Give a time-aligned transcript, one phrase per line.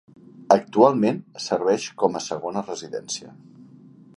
[0.53, 1.19] Actualment
[1.49, 3.35] serveix com a segona residència.